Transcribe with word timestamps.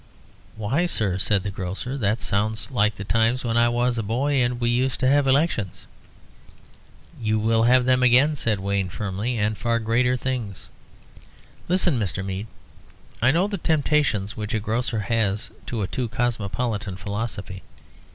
"Why, 0.55 0.87
sir," 0.87 1.19
said 1.19 1.43
the 1.43 1.51
grocer, 1.51 1.95
"that 1.95 2.21
sounds 2.21 2.71
like 2.71 2.95
the 2.95 3.03
times 3.03 3.43
when 3.45 3.55
I 3.55 3.69
was 3.69 3.99
a 3.99 4.01
boy 4.01 4.33
and 4.41 4.59
we 4.59 4.71
used 4.71 4.99
to 5.01 5.07
have 5.07 5.27
elections." 5.27 5.85
"You 7.21 7.37
will 7.37 7.61
have 7.65 7.85
them 7.85 8.01
again," 8.01 8.35
said 8.35 8.59
Wayne, 8.59 8.89
firmly, 8.89 9.37
"and 9.37 9.55
far 9.55 9.77
greater 9.77 10.17
things. 10.17 10.69
Listen, 11.69 11.99
Mr. 11.99 12.25
Mead. 12.25 12.47
I 13.21 13.29
know 13.29 13.45
the 13.45 13.59
temptations 13.59 14.35
which 14.35 14.55
a 14.55 14.59
grocer 14.59 15.01
has 15.01 15.51
to 15.67 15.83
a 15.83 15.87
too 15.87 16.07
cosmopolitan 16.07 16.95
philosophy. 16.97 17.61